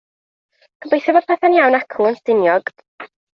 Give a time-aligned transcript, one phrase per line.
[0.85, 2.73] Gobeithio fod petha'n iawn acw yn Stiniog.